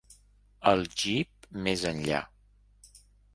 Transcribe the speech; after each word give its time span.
El 0.71 0.81
jeep 1.01 1.45
més 1.67 1.85
enllà. 1.91 2.23